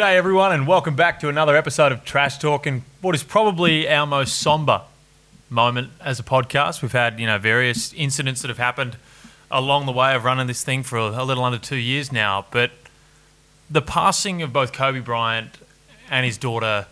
[0.00, 3.86] G'day, everyone, and welcome back to another episode of Trash Talk and what is probably
[3.86, 4.80] our most somber
[5.50, 6.80] moment as a podcast.
[6.80, 8.96] We've had, you know, various incidents that have happened
[9.50, 12.70] along the way of running this thing for a, little under two years now, but
[13.70, 15.58] the passing of both Kobe Bryant
[16.10, 16.86] and his daughter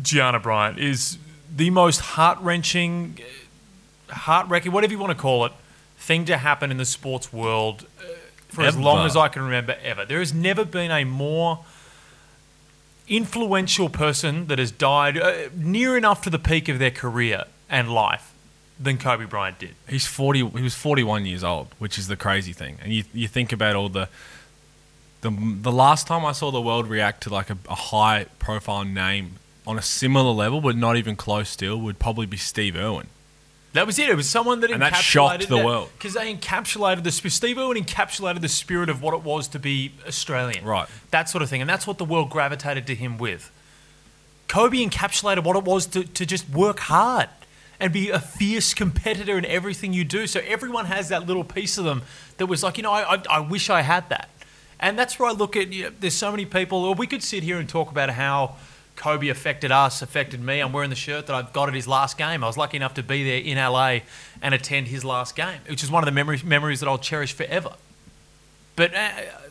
[0.00, 1.18] Gianna Bryant is
[1.52, 3.18] the most heart wrenching,
[4.10, 5.50] heart wrecking, whatever you want to call it,
[5.96, 8.04] thing to happen in the sports world uh,
[8.46, 10.04] for as long as I can remember ever.
[10.04, 11.64] There has never been a more
[13.08, 17.92] influential person that has died uh, near enough to the peak of their career and
[17.92, 18.32] life
[18.80, 19.74] than Kobe Bryant did.
[19.88, 22.78] He's 40 he was 41 years old, which is the crazy thing.
[22.82, 24.08] And you you think about all the
[25.20, 28.84] the the last time I saw the world react to like a, a high profile
[28.84, 33.08] name on a similar level but not even close still would probably be Steve Irwin.
[33.78, 34.08] That was it.
[34.08, 35.90] It was someone that And encapsulated that shocked the world.
[35.96, 39.92] because they encapsulated the Steve Irwin encapsulated the spirit of what it was to be
[40.06, 40.88] Australian, Right.
[41.12, 43.52] That sort of thing, and that's what the world gravitated to him with.
[44.48, 47.28] Kobe encapsulated what it was to, to just work hard
[47.78, 50.26] and be a fierce competitor in everything you do.
[50.26, 52.02] So everyone has that little piece of them
[52.38, 54.28] that was like, you know, I, I, I wish I had that.
[54.80, 57.22] And that's where I look at, you know, there's so many people, or we could
[57.22, 58.56] sit here and talk about how
[58.98, 60.58] Kobe affected us, affected me.
[60.60, 62.42] I'm wearing the shirt that I've got at his last game.
[62.42, 64.00] I was lucky enough to be there in LA
[64.42, 67.32] and attend his last game, which is one of the memories, memories that I'll cherish
[67.32, 67.74] forever.
[68.76, 69.10] But uh,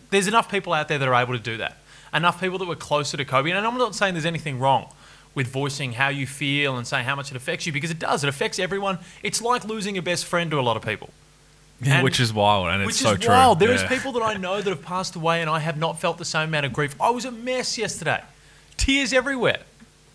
[0.09, 1.77] there's enough people out there that are able to do that.
[2.13, 3.49] Enough people that were closer to Kobe.
[3.49, 4.89] And I'm not saying there's anything wrong
[5.33, 8.23] with voicing how you feel and saying how much it affects you because it does.
[8.23, 8.99] It affects everyone.
[9.23, 11.09] It's like losing a best friend to a lot of people.
[11.85, 13.29] And- which is wild and it's so is true.
[13.29, 13.59] wild.
[13.59, 13.89] There is Yeah.
[13.89, 16.49] people that I know that have passed away and I have not felt the same
[16.49, 16.95] amount of grief.
[16.99, 18.21] I was a mess yesterday.
[18.77, 19.59] Tears everywhere.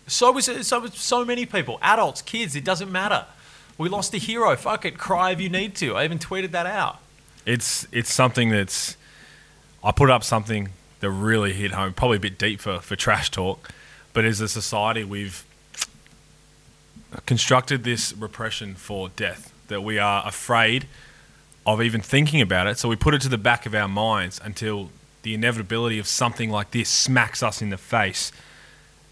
[0.07, 1.77] So was so was so many people.
[1.81, 3.25] Adults, kids, it doesn't matter.
[3.77, 4.55] We lost a hero.
[4.55, 4.97] Fuck it.
[4.97, 5.95] Cry if you need to.
[5.95, 6.99] I even tweeted that out.
[7.45, 8.97] it's it's something that's
[9.83, 10.69] I put up something
[11.01, 13.69] that really hit home, probably a bit deep for, for trash talk,
[14.13, 15.45] but as a society we've
[17.25, 20.87] constructed this repression for death that we are afraid
[21.65, 24.39] of even thinking about it, so we put it to the back of our minds
[24.43, 24.89] until
[25.23, 28.31] the inevitability of something like this smacks us in the face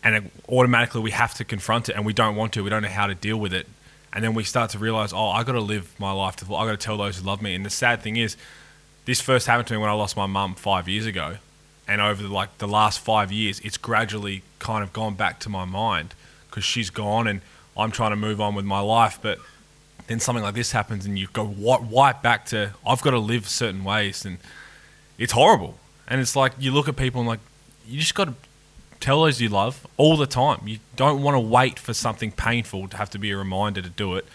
[0.03, 2.63] and it, automatically we have to confront it and we don't want to.
[2.63, 3.67] We don't know how to deal with it.
[4.13, 6.65] And then we start to realize oh i got to live my life to i
[6.65, 7.55] got to tell those who love me.
[7.55, 8.35] And the sad thing is
[9.05, 11.37] this first happened to me when i lost my mum five years ago.
[11.87, 15.49] And over the, like the last five years it's gradually kind of gone back to
[15.49, 16.13] my mind
[16.49, 17.41] because she's gone and
[17.77, 19.19] i'm trying to move on with my life.
[19.21, 19.39] But
[20.07, 23.47] then something like this happens and you go right back to i've got to live
[23.47, 24.25] certain ways.
[24.25, 24.39] And
[25.17, 25.77] it's horrible.
[26.07, 27.39] And it's like you look at people and like
[27.87, 28.33] you just got to
[29.01, 30.61] tell those you love all the time.
[30.65, 33.89] You don't want to wait for something painful to have to be a reminder to
[33.89, 34.25] do it.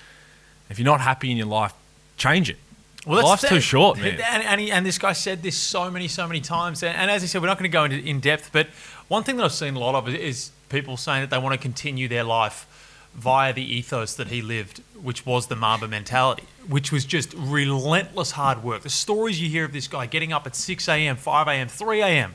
[0.68, 1.72] If you're not happy in your life,
[2.16, 2.58] change it.
[3.06, 4.20] Life's too short, man.
[4.20, 6.82] And, and, he, and this guy said this so many, so many times.
[6.82, 8.66] And, and as he said, we're not going to go into in depth, but
[9.06, 11.60] one thing that I've seen a lot of is people saying that they want to
[11.60, 12.66] continue their life
[13.14, 18.32] via the ethos that he lived, which was the Mamba mentality, which was just relentless
[18.32, 18.82] hard work.
[18.82, 22.02] The stories you hear of this guy getting up at 6 a.m., 5 a.m., 3
[22.02, 22.34] a.m.,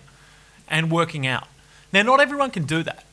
[0.69, 1.47] and working out.
[1.93, 3.03] Now, not everyone can do that.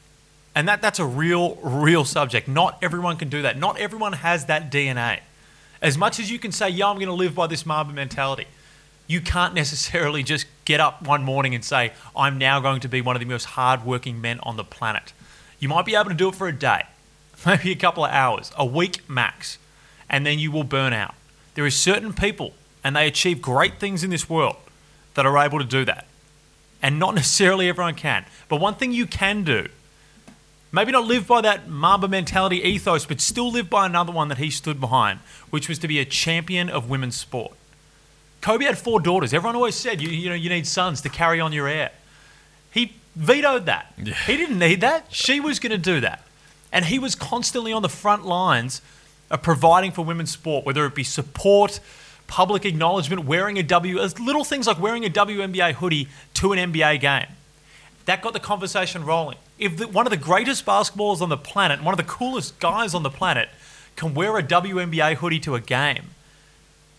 [0.55, 2.49] And that, that's a real, real subject.
[2.49, 3.59] Not everyone can do that.
[3.59, 5.21] Not everyone has that DNA.
[5.81, 8.47] As much as you can say, yeah, I'm going to live by this Mamba mentality,
[9.07, 13.01] you can't necessarily just get up one morning and say, I'm now going to be
[13.01, 15.13] one of the most hardworking men on the planet.
[15.59, 16.83] You might be able to do it for a day,
[17.47, 19.59] maybe a couple of hours, a week max,
[20.11, 21.15] and then you will burn out.
[21.55, 22.53] There are certain people,
[22.85, 24.57] and they achieve great things in this world,
[25.15, 26.07] that are able to do that.
[26.83, 28.25] And not necessarily everyone can.
[28.49, 29.69] But one thing you can do
[30.71, 34.39] maybe not live by that Mamba mentality ethos, but still live by another one that
[34.39, 37.53] he stood behind, which was to be a champion of women's sport.
[38.41, 39.35] Kobe had four daughters.
[39.35, 41.91] Everyone always said, you, you know, you need sons to carry on your heir.
[42.71, 43.93] He vetoed that.
[43.97, 44.15] Yeah.
[44.15, 45.07] He didn't need that.
[45.11, 46.25] She was going to do that.
[46.71, 48.83] And he was constantly on the front lines
[49.31, 51.81] of providing for women's sport, whether it be support,
[52.29, 56.73] public acknowledgement, wearing a W, as little things like wearing a WNBA hoodie to an
[56.73, 57.27] NBA game.
[58.05, 59.39] That got the conversation rolling.
[59.59, 62.95] If the, one of the greatest basketballers on the planet, one of the coolest guys
[62.95, 63.49] on the planet,
[63.97, 66.11] can wear a WNBA hoodie to a game,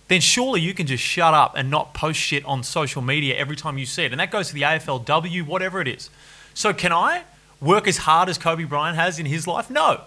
[0.10, 3.56] then surely you can just shut up and not post shit on social media every
[3.56, 4.12] time you see it.
[4.12, 6.10] And that goes to the AFLW, whatever it is.
[6.54, 7.24] So can I
[7.62, 9.70] work as hard as Kobe Bryant has in his life?
[9.70, 10.02] No.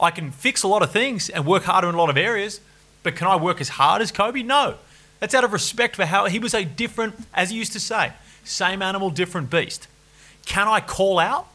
[0.00, 2.60] I can fix a lot of things and work harder in a lot of areas,
[3.04, 4.42] but can I work as hard as Kobe?
[4.42, 4.74] No.
[5.20, 8.12] That's out of respect for how he was a different, as he used to say,
[8.42, 9.86] same animal, different beast.
[10.44, 11.46] Can I call out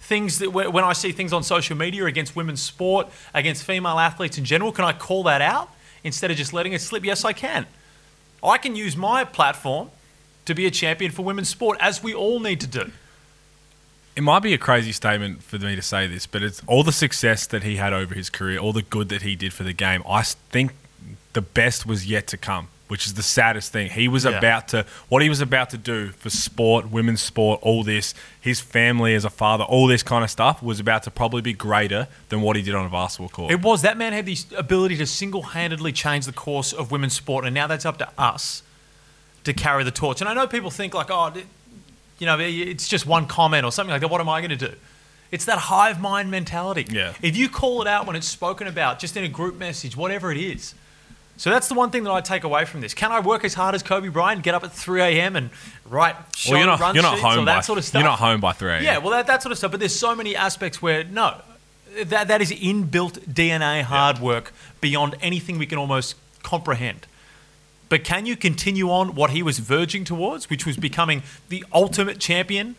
[0.00, 4.38] things that when I see things on social media against women's sport, against female athletes
[4.38, 5.70] in general, can I call that out
[6.04, 7.04] instead of just letting it slip?
[7.04, 7.66] Yes, I can.
[8.44, 9.90] I can use my platform
[10.44, 12.92] to be a champion for women's sport, as we all need to do.
[14.14, 16.92] it might be a crazy statement for me to say this, but it's all the
[16.92, 19.72] success that he had over his career, all the good that he did for the
[19.72, 20.02] game.
[20.08, 20.72] I think
[21.36, 23.90] the best was yet to come, which is the saddest thing.
[23.90, 24.38] He was Yeah.
[24.38, 28.58] about to what he was about to do for sport, women's sport, all this, his
[28.60, 32.08] family as a father, all this kind of stuff was about to probably be greater
[32.30, 33.52] than what he did on a basketball court.
[33.52, 37.44] It was that man had the ability to single-handedly change the course of women's sport,
[37.44, 38.62] and now that's up to us
[39.44, 40.20] to carry the torch.
[40.22, 41.32] And I know people think like, oh,
[42.18, 44.08] you know, it's just one comment or something like that.
[44.08, 44.74] What am I going to do?
[45.30, 46.86] It's that hive mind mentality.
[46.88, 47.12] Yeah.
[47.20, 50.32] If you call it out when it's spoken about, just in a group message, whatever
[50.32, 50.74] it is.
[51.38, 52.94] So that's the one thing that I take away from this.
[52.94, 55.36] Can I work as hard as Kobe Bryant, get up at 3 a.m.
[55.36, 55.50] and
[55.84, 58.00] write show well, you're not run you're not sheets or that by sort of stuff?
[58.00, 58.84] you're not home by 3 a.m.
[58.84, 59.70] Yeah, well, that, that sort of stuff.
[59.70, 61.42] But there's so many aspects where no,
[62.04, 67.06] that that is inbuilt DNA hard work beyond anything we can almost comprehend.
[67.88, 72.18] But can you continue on what he was verging towards, which was becoming the ultimate
[72.18, 72.76] champion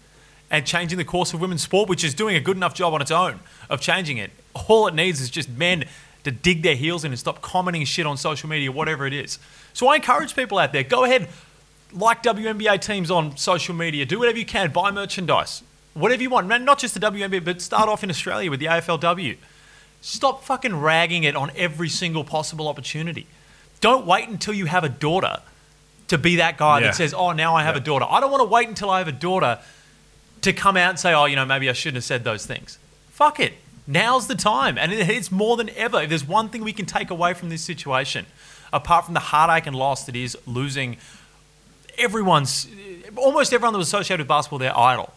[0.49, 3.01] and changing the course of women's sport, which is doing a good enough job on
[3.01, 3.39] its own
[3.69, 4.31] of changing it?
[4.67, 5.85] All it needs is just men
[6.27, 9.39] to dig their heels in and stop commenting shit on social media, whatever it is.
[9.73, 11.27] So I encourage people out there go ahead,
[11.93, 15.63] like WNBA teams on social media, do whatever you can, buy merchandise,
[15.93, 16.47] whatever you want.
[16.47, 19.37] Man, Not just the WNBA, but start off in Australia with the AFLW.
[20.01, 23.25] Stop fucking ragging it on every single possible opportunity.
[23.81, 25.39] Don't wait until you have a daughter
[26.07, 26.87] to be that guy Yeah.
[26.87, 27.81] that says, "Oh, now I have Yeah.
[27.81, 29.59] a daughter." I don't want to wait until I have a daughter
[30.41, 32.77] to come out and say, "Oh, you know, maybe I shouldn't have said those things."
[33.11, 33.53] Fuck it.
[33.87, 36.01] Now's the time, and it's more than ever.
[36.01, 38.25] If there's one thing we can take away from this situation,
[38.73, 40.97] apart from the heartache and loss that is losing
[41.97, 42.67] everyone's,
[43.15, 45.13] almost everyone that was associated with basketball, their idol,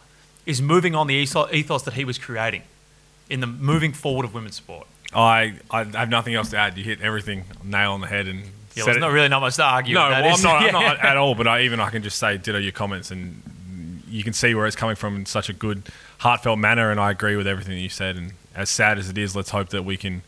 [0.47, 2.63] is moving on the ethos that he was creating
[3.29, 4.87] in the moving forward of women's sport.
[5.13, 6.79] I I have nothing else to add.
[6.79, 8.45] You hit everything nail on the head and
[8.75, 9.95] Yeah, there's not really not much to argue.
[9.95, 10.63] No, that, well, I'm not.
[10.63, 11.35] I'm not at all.
[11.35, 13.43] But I, even I can just say ditto your comments, and
[14.09, 15.83] you can see where it's coming from in such a good,
[16.19, 16.91] heartfelt manner.
[16.91, 18.17] And I agree with everything that you said.
[18.17, 20.23] And as sad as it is, let's hope that we can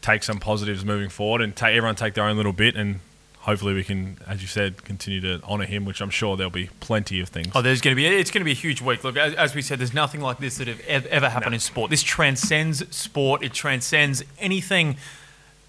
[0.00, 3.00] take some positives moving forward and take everyone take their own little bit, and
[3.40, 5.84] hopefully we can, as you said, continue to honour him.
[5.84, 7.48] Which I'm sure there'll be plenty of things.
[7.54, 9.02] Oh, there's going to be it's going to be a huge week.
[9.04, 11.56] Look, as, as we said, there's nothing like this that have ev- ever happened No.
[11.56, 11.90] in sport.
[11.90, 13.42] This transcends sport.
[13.42, 14.96] It transcends anything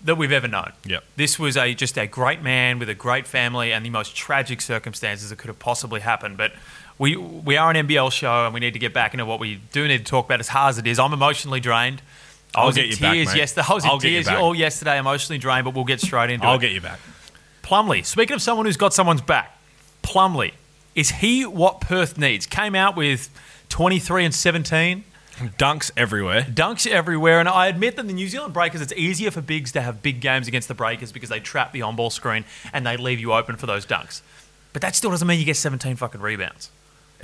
[0.03, 0.71] that we've ever known.
[0.85, 1.03] Yep.
[1.17, 4.61] This was a just a great man with a great family and the most tragic
[4.61, 6.37] circumstances that could have possibly happened.
[6.37, 6.53] But
[6.99, 9.55] we we are an NBL show and we need to get back into what we
[9.71, 10.39] do need to talk about.
[10.39, 12.01] As hard as it is, I'm emotionally drained.
[12.53, 13.37] I I'll was get in you back, tears mate.
[13.37, 13.67] yesterday.
[13.69, 15.65] I was in I'll tears all yesterday, emotionally drained.
[15.65, 16.49] But we'll get straight into it.
[16.49, 16.99] I'll get you back.
[17.63, 19.57] Plumlee, speaking of someone who's got someone's back,
[20.03, 20.53] Plumlee,
[20.95, 22.45] is he what Perth needs?
[22.47, 23.29] Came out with
[23.69, 25.03] 23 and 17,
[25.57, 26.41] Dunks everywhere.
[26.41, 29.81] dunks everywhere, and I admit that the New Zealand Breakers, it's easier for bigs to
[29.81, 32.43] have big games against the Breakers because they trap the on-ball screen
[32.73, 34.21] and they leave you open for those dunks.
[34.73, 36.71] But that still doesn't mean you get 17 fucking rebounds.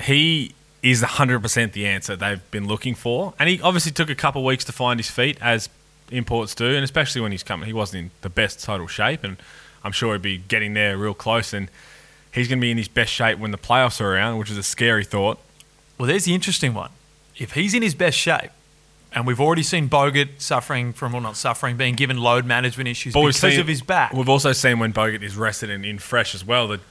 [0.02, 0.54] He
[0.84, 3.34] is 100% the answer they've been looking for.
[3.40, 5.68] And he obviously took a couple of weeks to find his feet, as
[6.12, 7.66] imports do, and especially when he's coming.
[7.66, 9.38] He wasn't in the best total shape, and
[9.84, 11.54] I'm sure he'd be getting there real close.
[11.54, 11.70] And
[12.32, 14.58] he's going to be in his best shape when the playoffs are around, which is
[14.58, 15.40] a scary thought.
[15.98, 16.92] Well, there's the interesting one.
[17.38, 18.52] If he's in his best shape,
[19.12, 23.14] and we've already seen Bogut suffering from, well, not suffering, being given load management issues
[23.14, 24.14] But because seen- of his back.
[24.14, 26.82] We've also seen when Bogut is rested and in fresh as well that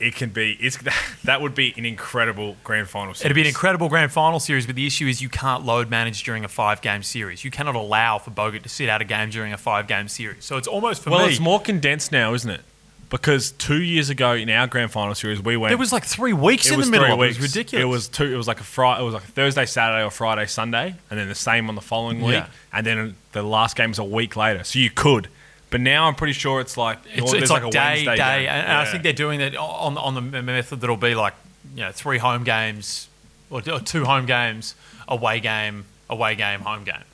[0.00, 0.52] it can be.
[0.60, 0.78] It's
[1.24, 3.14] that would be an incredible grand final.
[3.14, 3.24] Series.
[3.26, 6.22] It'd be an incredible grand final series, but the issue is you can't load manage
[6.22, 7.44] during a five game series.
[7.44, 10.44] You cannot allow for Bogut to sit out a game during a five game series.
[10.44, 11.30] So it's almost for Well, me.
[11.30, 12.60] it's more condensed now, isn't it?
[13.08, 15.72] Because two years ago in our grand final series, we went.
[15.72, 17.06] It was like three weeks in the middle.
[17.06, 17.18] of it.
[17.18, 17.36] weeks.
[17.36, 17.82] It was ridiculous.
[17.82, 18.24] It was two.
[18.34, 19.00] It was like a Friday.
[19.02, 21.80] It was like a Thursday, Saturday, or Friday, Sunday, and then the same on the
[21.80, 22.46] following week, Yeah.
[22.72, 24.64] and then the last game was a week later.
[24.64, 25.28] So you could,
[25.76, 28.66] but now I'm pretty sure it's like It's, it's like, a day, Wednesday day, and,
[28.66, 31.34] and I think they're doing that on on the method that'll be like
[31.74, 33.08] you know three home games
[33.50, 34.74] or, or two home games,
[35.06, 37.04] away game, away game, home game.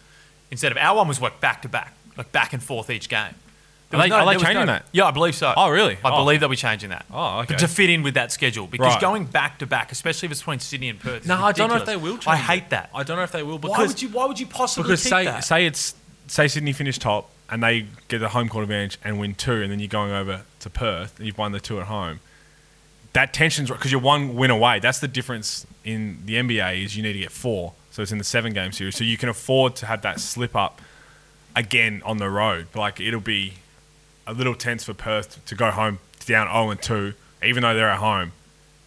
[0.52, 3.34] Instead of our one was like back to back, like back and forth each game.
[3.90, 4.86] There Are they- are they changing that?
[4.92, 5.52] Yeah, I believe so.
[5.56, 5.98] Oh, really?
[6.04, 6.18] I Oh.
[6.24, 7.04] believe they'll be changing that.
[7.12, 7.54] Oh, okay.
[7.54, 9.00] But to fit in with that schedule, because Right.
[9.00, 11.68] going back to back, especially if it's between Sydney and Perth, is No, I don't
[11.68, 12.14] know if they will.
[12.16, 12.42] Change I it.
[12.42, 12.88] hate that.
[12.94, 14.08] I don't know if they will because why would you?
[14.10, 15.44] Why would you possibly because say that?
[15.44, 15.94] say it's
[16.28, 19.70] say Sydney finish top and they get the home court advantage and win two, and
[19.70, 22.20] then you're going over to Perth and you've won the two at home.
[23.12, 24.80] That tension's because you're one win away.
[24.80, 28.16] That's the difference in the NBA is you need to get four, so it's in
[28.16, 30.80] the seven game series, so you can afford to have that slip up
[31.54, 32.68] again on the road.
[32.74, 33.52] Like it'll be
[34.26, 37.12] a little tense for Perth to go home down 0 and 2,
[37.44, 38.32] even though they're at home.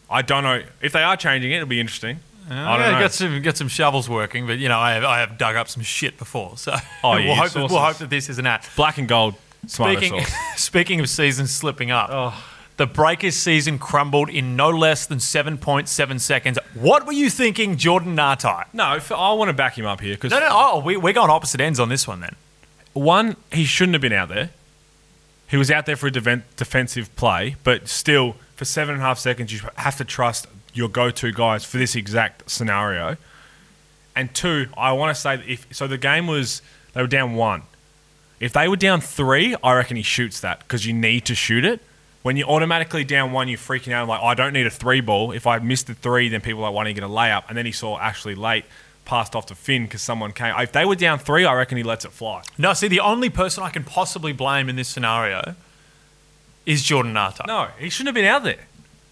[0.09, 1.57] I don't know if they are changing it.
[1.57, 2.19] It'll be interesting.
[2.49, 2.99] Oh, I yeah, don't know.
[2.99, 5.67] got some got some shovels working, but you know I have I have dug up
[5.67, 8.45] some shit before, so Oh, yeah, we'll, hope that, we'll hope that this is an
[8.45, 8.69] at.
[8.75, 9.35] Black and gold,
[9.67, 10.21] Speaking
[10.55, 12.43] speaking of seasons slipping up, Oh.
[12.77, 16.59] The Breakers season crumbled in no less than 7.7 seconds.
[16.73, 18.65] What were you thinking, Jordan Ngatai?
[18.73, 18.83] No,
[19.15, 21.61] I want to back him up here because No, no, oh, we, we're going opposite
[21.61, 22.35] ends on this one then.
[22.91, 24.49] one, he shouldn't have been out there.
[25.47, 29.05] He was out there for a defen- defensive play, but still, for seven and a
[29.05, 33.17] half seconds, you have to trust your go-to guys for this exact scenario.
[34.15, 36.61] And two, I want to say that if so, the game was
[36.93, 37.63] they were down one.
[38.39, 41.65] If they were down three, I reckon he shoots that because you need to shoot
[41.65, 41.81] it.
[42.21, 45.31] When you're automatically down one, you're freaking out like, I don't need a three ball.
[45.31, 47.43] If I missed the three, then people are like, why don't you get a layup?
[47.49, 48.65] And then he saw Ashley late,
[49.05, 50.53] passed off to Finn because someone came.
[50.57, 52.41] If they were down three, I reckon he lets it fly.
[52.57, 55.55] No, see, the only person I can possibly blame in this scenario
[56.65, 57.47] is Jordan Ngatai.
[57.47, 58.65] No, he shouldn't have been out there.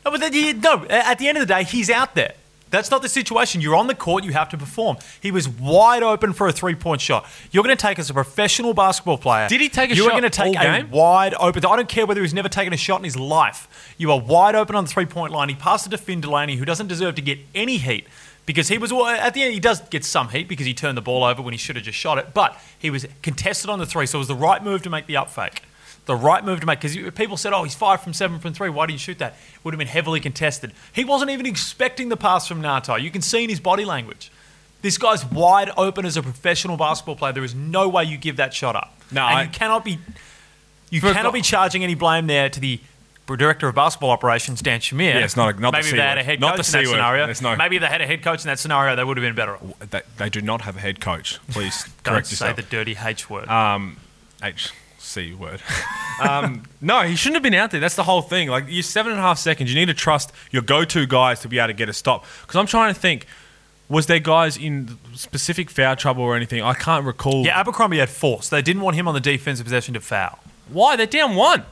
[0.05, 2.33] No, but then no, at the end of the day, he's out there.
[2.73, 3.61] That's not the situation.
[3.61, 4.97] You're on the court, you have to perform.
[5.21, 7.23] He was wide open for a three point shot.
[7.51, 9.47] You're going to take as a professional basketball player.
[9.47, 10.89] Did he take a you shot You are going to take a game?
[10.89, 11.63] wide open.
[11.65, 13.93] I don't care whether he's never taken a shot in his life.
[13.99, 15.49] You are wide open on the three point line.
[15.49, 18.07] He passed it to Finn Delany, who doesn't deserve to get any heat
[18.47, 19.53] because he was at the end.
[19.53, 21.85] He does get some heat because he turned the ball over when he should have
[21.85, 24.63] just shot it, but he was contested on the three, so it was the right
[24.63, 25.61] move to make the up fake.
[26.05, 28.69] The right move to make because people said, "Oh, he's five from seven from three.
[28.69, 30.73] Why didn't you shoot that?" It would have been heavily contested.
[30.91, 33.01] He wasn't even expecting the pass from Ngatai.
[33.01, 34.29] You can see in his body language.
[34.81, 37.31] This guy's wide open as a professional basketball player.
[37.31, 38.93] There is no way you give that shot up.
[39.11, 39.97] No, and I- you cannot be.
[40.89, 42.81] You cannot be charging any blame there to the
[43.25, 45.13] director of basketball operations, Dan Shamir.
[45.13, 46.67] Yeah, it's not a- not the Maybe C if they had a head Not coach
[46.67, 47.35] the in that word.
[47.37, 47.55] scenario.
[47.55, 49.33] No- Maybe if they had a head coach in that scenario, they would have been
[49.35, 49.55] better.
[49.55, 49.61] off.
[49.89, 51.39] They, they do not have a head coach.
[51.49, 53.47] Please correct Don't correct say the dirty H word.
[53.47, 53.95] um,
[54.43, 54.71] H
[55.03, 55.61] C word.
[56.21, 57.79] um, no, he shouldn't have been out there.
[57.79, 58.47] That's the whole thing.
[58.47, 59.71] Like you're seven and a half seconds.
[59.71, 62.25] You need to trust your go-to guys to be able to get a stop.
[62.41, 63.27] Because I'm trying to think,
[63.89, 66.61] was there guys in specific foul trouble or anything?
[66.61, 67.45] I can't recall.
[67.45, 68.49] yeah, Abercrombie had force.
[68.49, 70.39] They didn't want him on the defensive possession to foul.
[70.69, 70.95] Why?
[70.95, 71.63] They're down one.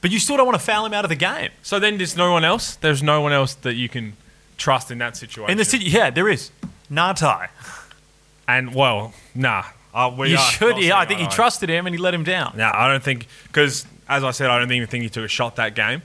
[0.00, 1.50] But you still don't want to foul him out of the game.
[1.62, 2.76] So then there's no one else.
[2.76, 4.16] There's no one else that you can
[4.58, 5.50] trust in that situation.
[5.50, 6.50] In the city, yeah, there is.
[6.90, 7.48] Ngatai.
[8.46, 9.64] And well, nah.
[9.94, 10.76] Uh, we You should.
[10.78, 11.36] Yeah, I think he eye to eye.
[11.36, 12.54] trusted him and he let him down.
[12.56, 15.28] No, I don't think because as I said, I don't even think he took a
[15.28, 16.02] shot that game,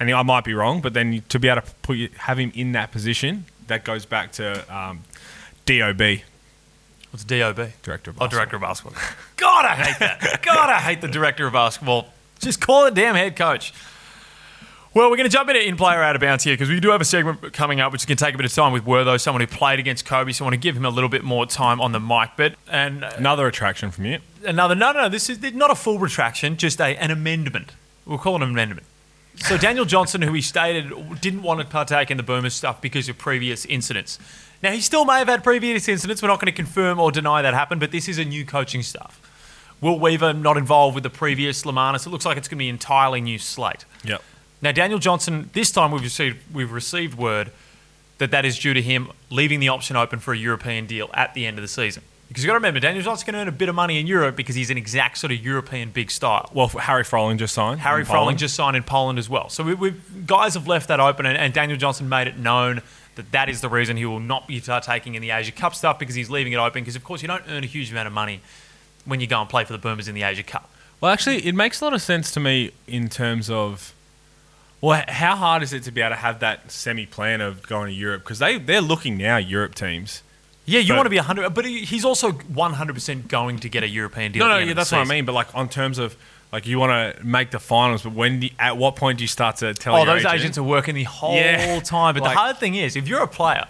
[0.00, 0.80] and I might be wrong.
[0.80, 4.06] But then to be able to put you, have him in that position, that goes
[4.06, 5.00] back to um,
[5.66, 6.00] Dob,
[7.10, 7.70] What's DOB?
[7.82, 9.00] director of Oh, director of basketball.
[9.36, 10.42] God, I hate that.
[10.42, 12.08] God, I hate the director of basketball.
[12.40, 13.72] Just call the damn head coach.
[14.94, 16.90] Well, we're going to jump into in player out of bounds here because we do
[16.90, 18.84] have a segment coming up which is going to take a bit of time with
[18.84, 21.24] Wortho, someone who played against Kobe, so I want to give him a little bit
[21.24, 22.30] more time on the mic.
[22.36, 24.20] But and uh, Another attraction from you.
[24.44, 27.72] another no, no, no, this is not a full retraction, just a, an amendment.
[28.06, 28.86] We'll call it an amendment.
[29.34, 33.08] So Daniel Johnson, who he stated didn't want to partake in the boomer stuff because
[33.08, 34.20] of previous incidents.
[34.62, 36.22] Now he still may have had previous incidents.
[36.22, 38.84] We're not going to confirm or deny that happened, but this is a new coaching
[38.84, 39.20] staff.
[39.80, 42.06] Will Weaver not involved with the previous Lemanis?
[42.06, 43.84] It looks like it's going to be an entirely new slate.
[44.04, 44.22] Yep.
[44.62, 47.50] Now Daniel Johnson, this time we've received we've received word
[48.18, 51.34] that that is due to him leaving the option open for a European deal at
[51.34, 52.02] the end of the season.
[52.28, 54.06] Because you've got to remember, Daniel Johnson's going to earn a bit of money in
[54.06, 56.50] Europe because he's an exact sort of European big style.
[56.52, 57.80] Well, Harry Froling just signed.
[57.80, 58.38] Harry in Froling Poland.
[58.38, 59.48] just signed in Poland as well.
[59.50, 62.80] So we, we've guys have left that open, and, and Daniel Johnson made it known
[63.16, 65.98] that that is the reason he will not be taking in the Asia Cup stuff
[65.98, 66.82] because he's leaving it open.
[66.82, 68.40] Because of course you don't earn a huge amount of money
[69.04, 70.70] when you go and play for the Boomers in the Asia Cup.
[71.00, 73.94] Well, actually, it makes a lot of sense to me in terms of.
[74.84, 77.86] Well, how hard is it to be able to have that semi plan of going
[77.88, 78.22] to Europe?
[78.22, 80.22] Because they, they're looking now, Europe teams.
[80.66, 83.88] Yeah, you But- want to be 100, but he's also 100% going to get a
[83.88, 84.46] European deal.
[84.46, 85.24] No, no, yeah, that's what I mean.
[85.24, 86.16] But like on terms of
[86.52, 89.28] like you want to make the finals, but when do at what point do you
[89.28, 89.96] start to tell?
[89.96, 90.34] Oh, those agent?
[90.34, 91.80] agents are working the whole Yeah.
[91.80, 92.12] time.
[92.12, 93.66] But Like- the hard thing is, if you're a player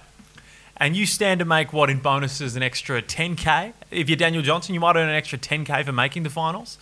[0.76, 4.74] and you stand to make what in bonuses an extra 10k, if you're Daniel Johnson,
[4.74, 6.76] you might earn an extra 10k for making the finals.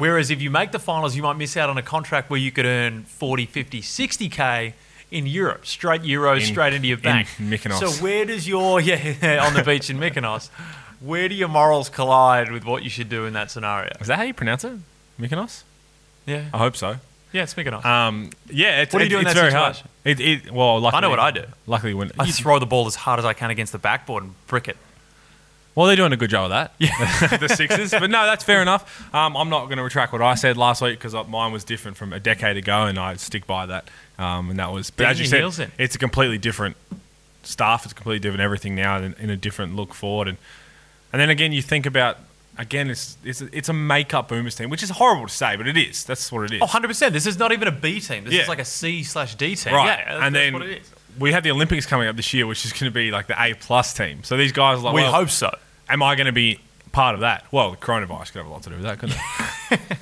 [0.00, 2.50] Whereas if you make the finals, you might miss out on a contract where you
[2.50, 4.72] could earn 40, 50, 60k
[5.10, 7.28] in Europe, straight euros, In- straight into your bank.
[7.38, 7.50] in.
[7.50, 7.78] Mykonos.
[7.80, 10.48] So where does your yeah on the beach in Mykonos?
[11.00, 13.90] Where do your morals collide with what you should do in that scenario?
[14.00, 14.72] Is that how you pronounce it?
[15.20, 15.62] Mykonos?
[16.26, 16.96] Yeah, I hope so.
[17.32, 17.84] yeah, it's Mykonos.
[17.84, 19.78] Um, yeah, it's, What do you it- do in it's that very hard.
[20.04, 21.44] It, it, well, luckily, I know what I do.
[21.66, 24.32] Luckily, when I throw the ball as hard as I can against the backboard and
[24.46, 24.76] brick it.
[25.74, 26.74] Well, they're doing a good job of that.
[26.78, 27.90] Yeah, the Sixers.
[27.90, 29.14] But no, that's fair enough.
[29.14, 31.96] Um, I'm not going to retract what I said last week because mine was different
[31.96, 33.88] from a decade ago, and I stick by that.
[34.18, 36.76] Um, and that was, but as you said, it's a completely different
[37.42, 37.84] staff.
[37.84, 40.28] It's completely different everything now, in, in a different look forward.
[40.28, 40.38] And
[41.12, 42.18] and then again, you think about
[42.58, 45.66] again, it's it's a, it's a make-up Boomers team, which is horrible to say, but
[45.66, 46.04] it is.
[46.04, 46.62] That's what it is.
[46.62, 47.12] Oh, 100%.
[47.12, 48.24] This is not even a B team.
[48.24, 48.42] This Yeah.
[48.42, 49.74] is like a C slash D team.
[49.74, 50.90] Right, Yeah, that's, and that's then what it is.
[51.18, 53.42] We have the Olympics coming up this year, which is going to be like the
[53.42, 54.22] A plus team.
[54.24, 55.54] So these guys are like, we well, hope so.
[55.88, 56.60] am I going to be
[56.92, 57.44] part of that?
[57.52, 59.16] Well, the coronavirus could have a lot to do with that, couldn't
[59.70, 59.98] it?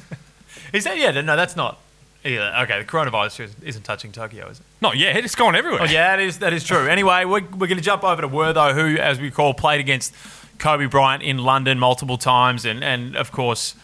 [0.72, 1.80] Is that, yeah, no, that's not.
[2.24, 4.66] Yeah, okay, the coronavirus isn't touching Tokyo, is it?
[4.82, 5.16] Not yet.
[5.16, 5.82] It's gone everywhere.
[5.82, 6.86] Oh, yeah, that is, that is true.
[6.88, 10.12] Anyway, we're, we're going to jump over to Wortho, who, as we call, played against
[10.58, 13.76] Kobe Bryant in London multiple times and, and of course,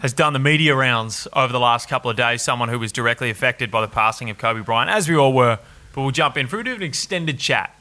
[0.00, 2.42] has done the media rounds over the last couple of days.
[2.42, 5.58] Someone who was directly affected by the passing of Kobe Bryant, as we all were.
[5.96, 7.74] But we'll jump in for a bit of an extended chat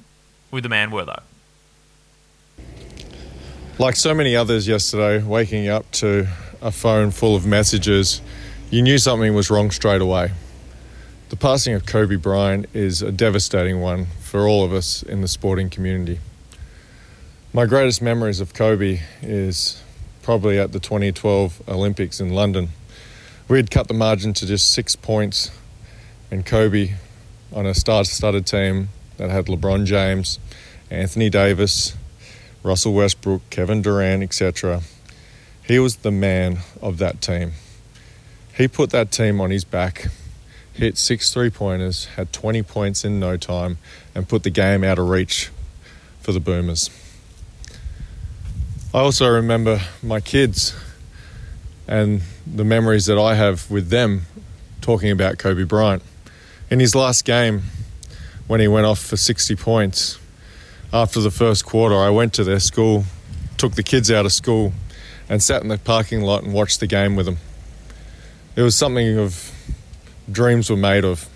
[0.49, 1.21] with the man Wortho.
[3.77, 6.29] Like so many others yesterday, waking up to
[6.61, 8.21] a phone full of messages,
[8.71, 10.31] you knew something was wrong straight away.
[11.27, 15.27] The passing of Kobe Bryant is a devastating one for all of us in the
[15.27, 16.19] sporting community.
[17.51, 19.83] My greatest memories of Kobe is
[20.21, 22.69] probably at the 2012 Olympics in London.
[23.49, 25.51] We had cut the margin to just six points,
[26.31, 26.93] and Kobe,
[27.53, 30.39] on a star studded team that had LeBron James,
[30.89, 31.95] Anthony Davis,
[32.63, 34.81] Russell Westbrook, Kevin Durant, etc.,
[35.63, 37.53] he was the man of that team.
[38.55, 40.07] He put that team on his back,
[40.73, 43.79] hit six three pointers, had 20 points in no time,
[44.13, 45.49] and put the game out of reach
[46.21, 46.89] for the Boomers.
[48.93, 50.75] I also remember my kids
[51.87, 54.21] and the memories that I have with them
[54.81, 56.01] talking about Kobe Bryant.
[56.69, 57.61] In his last game,
[58.47, 60.17] when he went off for 60 points,
[60.91, 63.03] after the first quarter, I went to their school,
[63.57, 64.73] took the kids out of school,
[65.29, 67.37] and sat in the parking lot and watched the game with them.
[68.55, 69.51] It was something of
[70.31, 71.29] dreams were made of.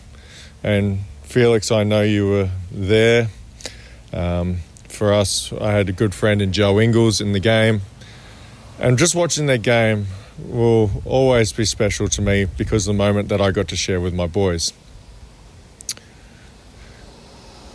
[0.63, 3.27] And Felix, I know you were there.
[4.11, 7.81] Um, for us, I had a good friend in Joe Ingles in the game.
[8.79, 10.07] And just watching that game
[10.39, 14.13] will always be special to me because the moment that I got to share with
[14.13, 14.73] my boys.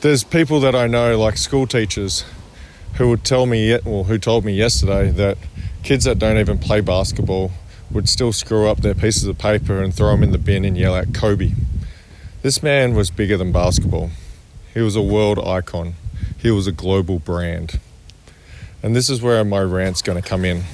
[0.04, 2.26] There's people that I know, like school teachers,
[2.96, 5.38] who would tell me, or who told me yesterday, that
[5.82, 7.52] kids that don't even play basketball
[7.90, 10.76] would still screw up their pieces of paper and throw them in the bin and
[10.76, 11.52] yell at Kobe.
[12.42, 14.10] This man was bigger than basketball.
[14.74, 15.94] He was a world icon.
[16.36, 17.80] He was a global brand.
[18.82, 20.64] And this is where my rant's going to come in.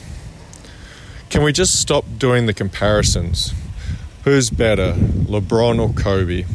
[1.29, 3.55] Can we just stop doing the comparisons?
[4.25, 6.47] Who's better, LeBron or Kobe?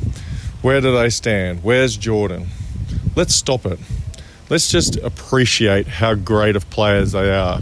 [0.61, 1.63] Where do they stand?
[1.63, 2.49] Where's Jordan?
[3.15, 3.79] Let's stop it.
[4.49, 7.61] Let's just appreciate how great of players they are.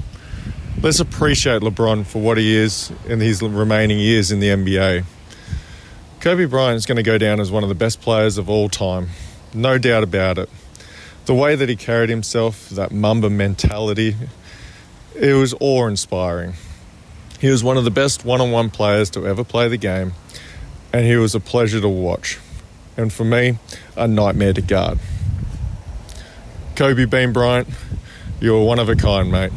[0.82, 5.06] Let's appreciate LeBron for what he is in his remaining years in the NBA.
[6.22, 8.68] Kobe Bryant is going to go down as one of the best players of all
[8.68, 9.10] time,
[9.54, 10.50] no doubt about it.
[11.26, 14.16] The way that he carried himself, that Mamba mentality,
[15.16, 16.54] it was awe inspiring.
[17.40, 20.14] He was one of the best one on one players to ever play the game,
[20.92, 22.40] and he was a pleasure to watch.
[22.98, 23.60] And for me,
[23.96, 25.00] a nightmare to guard.
[26.76, 27.68] Kobe Bean Bryant,
[28.40, 29.52] you're one of a kind, mate.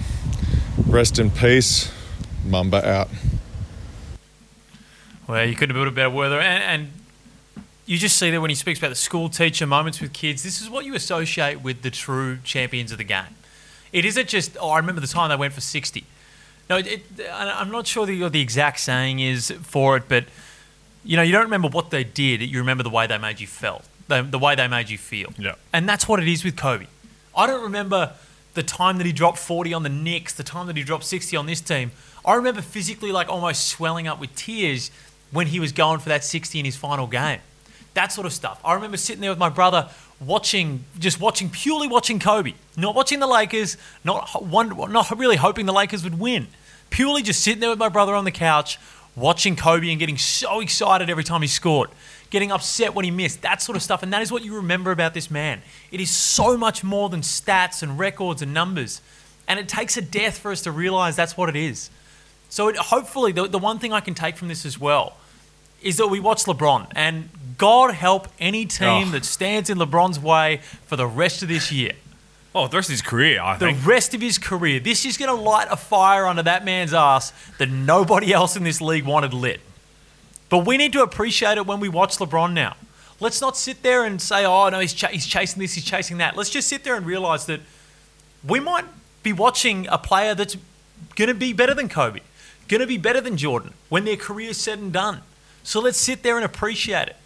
[0.87, 1.91] Rest in peace.
[2.45, 3.09] Mamba out.
[5.27, 6.41] Well, you couldn't have built a better weather.
[6.41, 6.93] And, and
[7.87, 10.61] you just see that when he speaks about the school teacher moments with kids, this
[10.61, 13.35] is what you associate with the true champions of the game.
[13.93, 16.05] It isn't just, oh, I remember the time they went for 60.
[16.69, 17.03] No, it,
[17.33, 20.25] I'm not sure the, the exact saying is for it, but
[21.05, 22.43] you know, you don't remember what they did.
[22.43, 25.33] You remember the way they made you felt, the, the way they made you feel.
[25.39, 25.55] Yeah.
[25.73, 26.87] And that's what it is with Kobe.
[27.37, 28.13] I don't remember
[28.55, 31.37] the time that he dropped 40 on the Knicks, the time that he dropped 60
[31.37, 31.91] on this team.
[32.25, 34.91] I remember physically like almost swelling up with tears
[35.31, 37.41] when he was going for that 60 in his final game.
[37.95, 38.61] That sort of stuff.
[38.65, 39.89] I remember sitting there with my brother
[40.21, 45.73] watching, just watching, purely watching Kobe, not watching the Lakers, not not really hoping the
[45.73, 46.49] Lakers would win.
[46.89, 48.79] Purely just sitting there with my brother on the couch,
[49.15, 51.91] watching Kobe and getting so excited every time he scored,
[52.31, 54.03] getting upset when he missed, that sort of stuff.
[54.03, 55.63] And that is what you remember about this man.
[55.91, 59.01] It is so much more than stats and records and numbers.
[59.49, 61.89] And it takes a death for us to realize that's what it is.
[62.49, 65.17] So it, hopefully, the, the one thing I can take from this as well
[65.83, 66.89] is that we watch LeBron.
[66.97, 69.11] And God help any team Oh.
[69.13, 71.93] that stands in LeBron's way for the rest of this year.
[72.55, 73.83] Oh, the rest of his career, I The think.
[73.83, 74.81] The rest of his career.
[74.81, 78.65] This is going to light a fire under that man's ass that nobody else in
[78.65, 79.61] this league wanted lit.
[80.49, 82.77] But we need to appreciate it when we watch LeBron now.
[83.19, 86.19] Let's not sit there and say, oh, no, he's, ch- he's chasing this, he's chasing
[86.19, 86.37] that.
[86.37, 87.61] Let's just sit there and realize that
[88.47, 88.85] we might
[89.23, 90.57] be watching a player that's
[91.15, 92.21] going to be better than Kobe,
[92.69, 95.23] going to be better than Jordan when their career's said and done.
[95.63, 97.17] So let's sit there and appreciate it.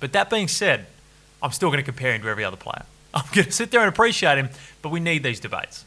[0.00, 0.86] But that being said,
[1.42, 2.84] I'm still going to compare him to every other player.
[3.14, 4.50] I'm going to sit there and appreciate him,
[4.82, 5.84] but we need these debates.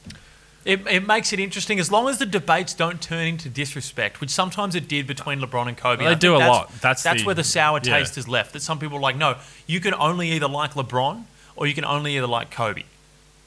[0.66, 4.30] It, it makes it interesting as long as the debates don't turn into disrespect, which
[4.30, 6.04] sometimes it did between LeBron and Kobe.
[6.04, 6.82] Well, they I do a that's, lot.
[6.82, 8.00] That's the- where the sour yeah.
[8.00, 8.54] taste is left.
[8.54, 9.36] That some people are like, no,
[9.68, 11.24] you can only either like LeBron
[11.56, 12.84] or you can only either like Kobe.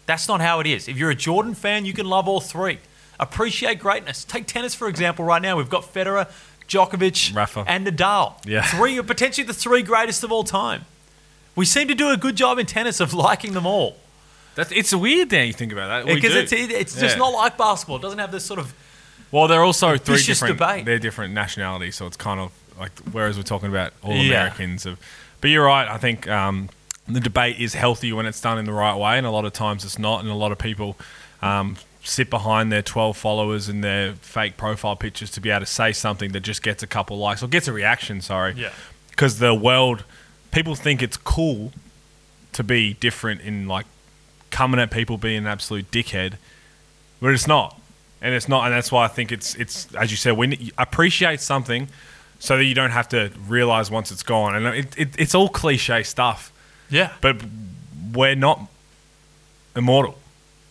[0.04, 0.88] That's not how it is.
[0.88, 2.78] If you're a Jordan fan, you can love all three.
[3.18, 4.24] Appreciate greatness.
[4.24, 5.24] Take tennis for example.
[5.24, 6.30] Right now, we've got Federer
[6.68, 7.64] Djokovic, Rafa.
[7.66, 8.34] and Nadal.
[8.44, 8.62] Yeah.
[8.62, 10.84] Three, are potentially the three greatest of all time.
[11.54, 13.96] We seem to do a good job in tennis of liking them all.
[14.56, 16.12] That's, it's weird now you think about that.
[16.12, 17.18] Because it's, it's just Yeah.
[17.20, 17.96] not like basketball.
[17.96, 18.74] It doesn't have this sort of.
[19.30, 20.58] Well, they're also three different.
[20.58, 20.84] debate.
[20.84, 24.42] They're different nationalities, so it's kind of like whereas we're talking about all Yeah.
[24.46, 24.84] Americans.
[24.86, 24.98] Of,
[25.40, 25.86] but you're right.
[25.88, 26.68] I think um,
[27.06, 29.52] the debate is healthy when it's done in the right way, and a lot of
[29.52, 30.20] times it's not.
[30.20, 30.96] And a lot of people
[31.42, 35.66] um, sit behind their 12 followers and their fake profile pictures to be able to
[35.66, 38.20] say something that just gets a couple likes or gets a reaction.
[38.20, 38.70] Sorry, Yeah.
[39.10, 40.04] because the world
[40.52, 41.72] people think it's cool
[42.52, 43.84] to be different in like
[44.56, 46.32] coming at people being an absolute dickhead,
[47.20, 47.78] but it's not,
[48.22, 51.42] and it's not, and that's why I think it's it's as you said, we appreciate
[51.42, 51.88] something
[52.38, 55.50] so that you don't have to realize once it's gone, and it, it, it's all
[55.50, 56.50] cliche stuff,
[56.88, 57.12] Yeah.
[57.20, 57.36] but
[58.14, 58.58] we're not
[59.74, 60.16] immortal,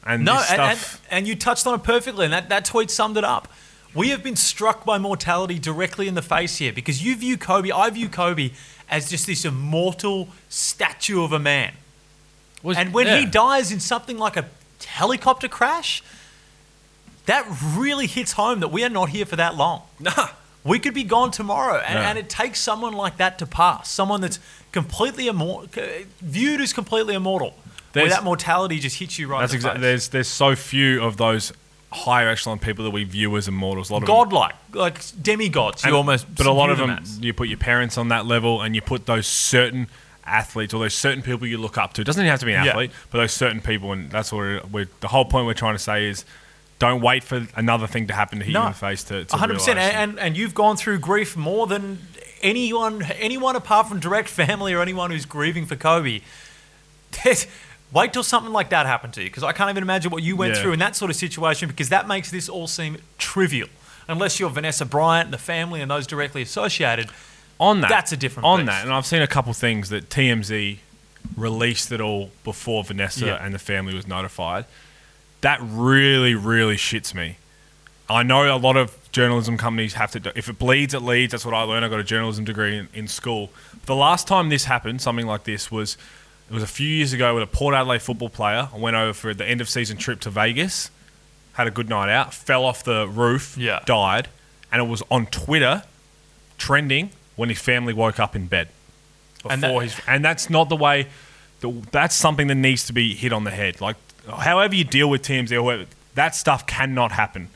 [0.04, 0.80] and No, and, and,
[1.12, 3.48] and you touched on it perfectly, and that, that tweet summed it up.
[3.94, 7.70] We have been struck by mortality directly in the face here because you view Kobe,
[7.70, 8.50] I view Kobe
[8.90, 11.74] as just this immortal statue of a man.
[12.66, 14.46] Was- And when he dies in something like a
[14.86, 16.04] helicopter crash,
[17.26, 19.82] that really hits home that we are not here for that long.
[20.00, 20.30] Nah.
[20.64, 22.10] We could be gone tomorrow, and, Yeah.
[22.10, 23.88] and it takes someone like that to pass.
[23.90, 24.40] Someone that's
[24.72, 25.70] completely immortal,
[26.22, 27.56] viewed as completely immortal,
[27.94, 29.42] where that mortality just hits you right.
[29.42, 29.82] That's in the exactly.
[29.82, 29.88] face.
[29.90, 31.54] There's there's so few of those
[31.92, 33.90] higher echelon people that we view as immortals.
[33.90, 35.84] A lot of them- godlike, like demigods.
[35.86, 38.76] You almost, but a lot of them, you put your parents on that level, and
[38.76, 39.88] you put those certain
[40.28, 42.02] athletes or those certain people you look up to.
[42.02, 42.72] It doesn't even have to be an Yeah.
[42.72, 45.80] athlete, but those certain people, and that's what we're, the whole point we're trying to
[45.84, 46.26] say is,
[46.80, 49.36] don't wait for another thing to happen to hit you in the face to, to
[49.36, 49.40] 100%.
[49.40, 49.78] And, realise.
[49.96, 52.00] and and you've gone through grief more than
[52.42, 56.20] anyone anyone apart from direct family or anyone who's grieving for Kobe.
[57.94, 60.36] Wait till something like that happened to you because I can't even imagine what you
[60.36, 60.62] went Yeah.
[60.64, 63.70] through in that sort of situation because that makes this all seem trivial.
[64.08, 67.10] Unless you're Vanessa Bryant and the family and those directly associated.
[67.60, 68.68] On that, That's a different on beast.
[68.68, 70.80] that, and I've seen a couple things that TMZ
[71.38, 73.36] released it all before Vanessa Yeah.
[73.44, 74.66] and the family was notified.
[75.42, 77.38] That really, really shits me.
[78.10, 80.32] I know a lot of journalism companies have to do.
[80.36, 81.32] If it bleeds, it leads.
[81.32, 81.84] That's what I learned.
[81.86, 83.50] I got a journalism degree in, in school.
[83.86, 85.98] The last time this happened, something like this, was
[86.50, 88.70] it was a few years ago with a Port Adelaide football player.
[88.72, 90.92] I went over for the end of season trip to Vegas,
[91.54, 93.80] had a good night out, fell off the roof, Yeah.
[93.86, 94.28] died,
[94.72, 95.84] and it was on Twitter
[96.60, 98.70] trending when his family woke up in bed.
[99.38, 101.08] Before And that- his, and that's not the way.
[101.62, 103.80] The, that's something that needs to be hit on the head.
[103.82, 103.96] Like,
[104.28, 107.50] however you deal with TMZ or whatever, that stuff cannot happen.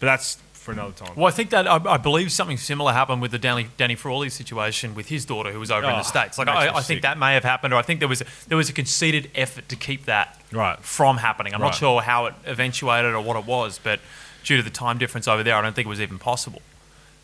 [0.00, 1.14] But that's for another time.
[1.14, 4.30] Well, I think that I, I believe something similar happened with the Danny, Danny Frawley
[4.30, 6.38] situation with his daughter who was over in Oh, the states.
[6.38, 7.02] Like I, I think sick.
[7.02, 9.68] that may have happened, or I think there was a, there was a conceded effort
[9.68, 10.78] to keep that Right.
[10.80, 11.54] from happening.
[11.54, 11.68] I'm Right.
[11.68, 14.00] not sure how it eventuated or what it was, but
[14.44, 16.62] due to the time difference over there, I don't think it was even possible.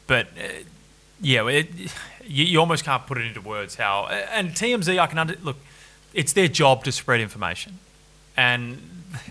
[0.07, 0.43] But uh,
[1.21, 1.69] yeah, it,
[2.25, 4.07] you, you almost can't put it into words how.
[4.07, 5.57] And TMZ, I can under, look.
[6.13, 7.79] It's their job to spread information,
[8.37, 8.83] and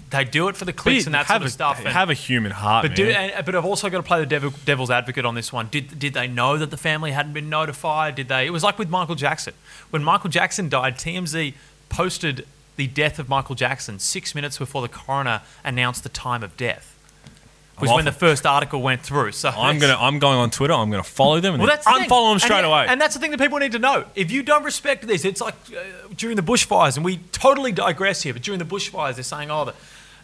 [0.09, 1.79] they do it for the clicks and that sort of a, stuff.
[1.79, 2.95] and- Have a human heart, but man.
[2.95, 5.67] do, and, but I've also got to play the devil, devil's advocate on this one.
[5.69, 8.15] Did did they know that the family hadn't been notified?
[8.15, 8.45] Did they?
[8.45, 9.53] It was like with Michael Jackson.
[9.89, 11.53] When Michael Jackson died, TMZ
[11.89, 12.45] posted
[12.77, 16.97] the death of Michael Jackson six minutes before the coroner announced the time of death.
[17.81, 19.31] Was when the first article went through.
[19.33, 19.97] So I'm gonna.
[19.99, 20.73] I'm going on Twitter.
[20.73, 22.09] I'm gonna follow them and well, that's the thing.
[22.09, 22.85] unfollow them straight and, away.
[22.87, 24.05] And that's the thing that people need to know.
[24.15, 25.81] If you don't respect this, it's like uh,
[26.15, 29.65] during the bushfires, and we totally digress here, but during the bushfires, they're saying, oh,
[29.65, 29.73] the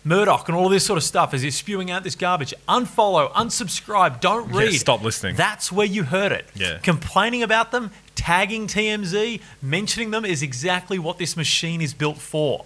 [0.06, 2.54] Murdoch and all this sort of stuff as he's spewing out this garbage.
[2.70, 4.80] Unfollow, unsubscribe, don't Yeah, read.
[4.80, 5.36] stop listening.
[5.36, 6.46] That's where you heard it.
[6.54, 6.78] Yeah.
[6.78, 12.66] Complaining about them, tagging TMZ, mentioning them is exactly what this machine is built for.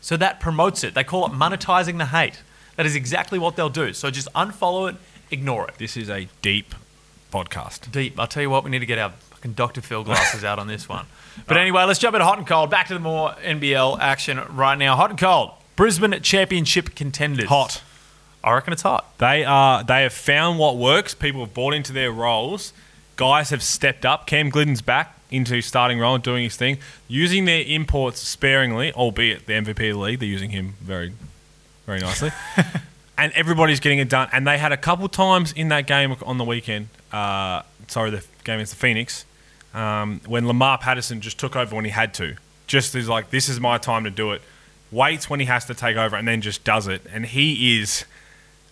[0.00, 0.94] So that promotes it.
[0.94, 2.40] They call it monetizing the hate.
[2.78, 3.92] That is exactly what they'll do.
[3.92, 4.96] So just unfollow it,
[5.32, 6.76] ignore it this is a deep
[7.32, 7.90] podcast.
[7.90, 8.20] deep.
[8.20, 9.80] I'll tell you what, we need to get our fucking Dr.
[9.80, 11.06] Phil glasses out on this one.
[11.48, 12.70] But anyway, let's jump into hot and cold.
[12.70, 14.94] Back to the more NBL action right now.
[14.94, 15.50] Hot and cold.
[15.74, 17.48] Brisbane Championship contenders.
[17.48, 17.82] Hot.
[18.44, 19.18] I reckon it's hot.
[19.18, 19.82] They are.
[19.82, 21.14] They have found what works.
[21.14, 22.72] People have bought into their roles.
[23.16, 24.28] Guys have stepped up.
[24.28, 29.46] Cam Gliddon's back into starting role and doing his thing, using their imports sparingly, albeit
[29.46, 30.20] the MVP of the league.
[30.20, 31.12] They're using him very,
[31.88, 32.30] very nicely.
[33.18, 34.28] and everybody's getting it done.
[34.30, 36.88] And they had a couple times in that game on the weekend.
[37.10, 39.24] Uh, sorry, the game against the Phoenix,
[39.72, 42.36] um, when Lamar Patterson just took over when he had to.
[42.66, 44.42] Just is like, this is my time to do it.
[44.92, 47.02] Waits when he has to take over, and then just does it.
[47.10, 48.04] And he is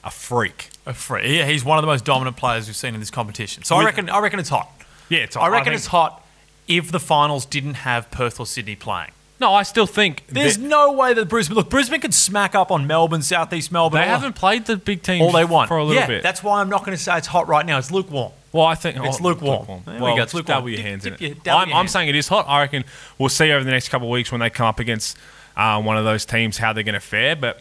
[0.05, 0.68] a freak.
[0.85, 1.38] A free.
[1.38, 3.64] Yeah, he's one of the most dominant players we've seen in this competition.
[3.64, 4.70] So I reckon I reckon it's hot.
[5.09, 5.37] Yeah, it's.
[5.37, 5.44] Hot.
[5.44, 6.22] I reckon think- it's hot
[6.68, 9.11] if the finals didn't have Perth or Sydney playing.
[9.38, 12.70] No, I still think There's that no way that Brisbane look Brisbane could smack up
[12.70, 14.01] on Melbourne, Southeast Melbourne.
[14.01, 16.22] they all- haven't played the big teams all they want for a little yeah, bit.
[16.22, 17.77] That's why I'm not going to say it's hot right now.
[17.79, 18.33] It's lukewarm.
[18.53, 19.66] Well, I think It's oh, lukewarm.
[19.85, 20.57] There we Well, go, it's lukewarm.
[20.59, 21.44] double your Dip- hands dip in your- it.
[21.44, 21.92] double I'm, your I'm hands.
[21.92, 22.46] saying it is hot.
[22.49, 22.85] I reckon
[23.18, 25.18] we'll see over the next couple of weeks when they come up against
[25.57, 27.37] uh, one of those teams how they're going to fare.
[27.37, 27.61] But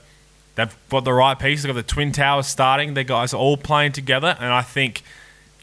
[0.55, 1.63] they've got the right pieces.
[1.63, 2.93] They've got the Twin Towers starting.
[2.93, 5.03] The guys are all playing together, and I think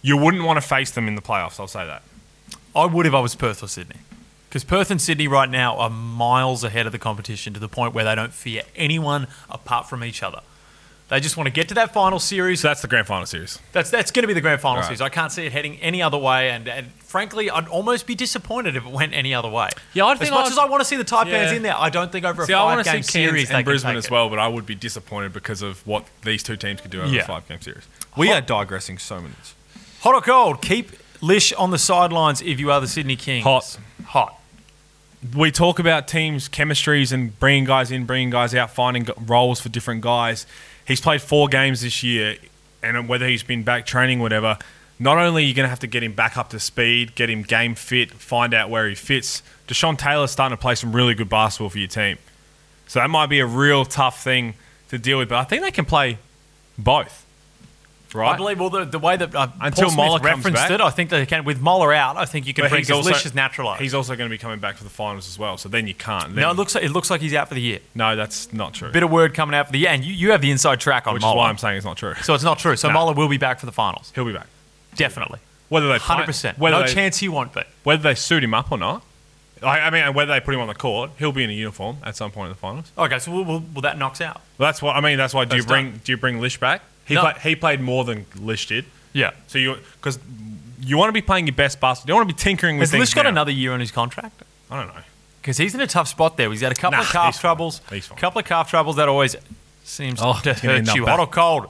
[0.03, 1.59] you wouldn't want to face them in the playoffs.
[1.59, 2.03] I'll say that.
[2.77, 3.96] I would if I was Perth or Sydney.
[4.53, 7.95] Because Perth and Sydney right now are miles ahead of the competition to the point
[7.95, 10.41] where they don't fear anyone apart from each other.
[11.09, 12.61] They just want to get to that final series.
[12.61, 13.59] So that's the grand final series.
[13.73, 14.85] That's that's going to be the grand final Right.
[14.88, 15.01] series.
[15.01, 18.77] I can't see it heading any other way, and, and frankly, I'd almost be disappointed
[18.77, 19.71] if it went any other way.
[19.95, 21.53] Yeah, I'd as think much I'd- as I want to see the Taipans Yeah.
[21.55, 23.49] in there, I don't think over See, a I want to five-game see series Cairns
[23.49, 24.11] they and can Brisbane take as it.
[24.11, 27.09] well, but I would be disappointed because of what these two teams could do over
[27.11, 27.23] Yeah.
[27.23, 27.85] a five-game series.
[28.19, 29.55] We are digressing so minutes.
[30.01, 30.61] Hot or cold?
[30.61, 33.45] Keep Lisch on the sidelines if you are the Sydney Kings.
[33.45, 33.79] Hot.
[34.07, 34.38] hot.
[35.37, 39.68] We talk about teams' chemistries and bringing guys in, bringing guys out, finding roles for
[39.68, 40.46] different guys.
[40.87, 42.37] He's played four games this year,
[42.82, 44.58] and whether he's been back training, whatever,
[44.98, 47.30] not only are you going to have to get him back up to speed, get
[47.30, 51.14] him game fit, find out where he fits, Deshaun Taylor's starting to play some really
[51.14, 52.18] good basketball for your team.
[52.87, 54.54] So that might be a real tough thing
[54.90, 56.18] to deal with, but I think they can play
[56.76, 57.21] both.
[58.14, 58.35] Right?
[58.35, 60.70] I believe well the, the way that uh, Until Paul Smith Moller comes referenced back.
[60.70, 61.44] it, I think they can.
[61.44, 63.81] With Moller out, I think you can But bring he's also- naturalised.
[63.83, 65.94] He's also going to be coming back for the finals as well, so then you
[65.94, 66.35] can't.
[66.35, 67.79] Then no, it looks like it looks like he's out for the year.
[67.94, 68.90] no, that's not true.
[68.92, 71.07] Bit of word coming out for the year, and you, you have the inside track
[71.07, 71.35] on which Moller.
[71.35, 72.14] is why I'm saying it's not true.
[72.22, 72.77] so it's not true.
[72.77, 72.94] So No.
[72.94, 74.46] Moller will be back for the finals, He'll be back.
[74.96, 76.59] definitely, Whether they play- hundred percent.
[76.59, 77.62] whether No they, chance he won't be.
[77.85, 79.03] whether they suit him up or not.
[79.62, 81.98] I, I mean, whether they put him on the court, he'll be in a uniform
[82.03, 82.90] at some point in the finals.
[82.98, 84.40] Okay, so we'll, we'll, well that knocks out.
[84.59, 85.16] Well, that's what I mean.
[85.18, 85.44] That's why.
[85.44, 86.83] Do you bring do you bring Lisch back?
[87.05, 87.23] He No.
[87.23, 88.85] play, he played more than Lisch did.
[89.12, 89.31] Yeah.
[89.49, 90.19] So you because
[90.81, 92.15] you want to be playing your best basketball.
[92.17, 93.01] You don't want to be tinkering with Has.
[93.01, 93.29] Lisch got now.
[93.31, 94.43] another year on his contract?
[94.71, 95.03] I don't know.
[95.41, 96.51] Because he's in a tough spot there.
[96.51, 97.81] He's had a couple Nah, of calf troubles.
[97.91, 98.19] He's fine.
[98.19, 99.35] couple of calf troubles that always
[99.85, 101.07] seems Oh, to he's gonna end hurt you.
[101.07, 101.67] Hot or cold?